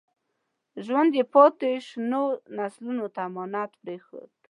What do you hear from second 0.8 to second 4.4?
ژوند یې پاتې شونو نسلونو ته امانت پرېښود.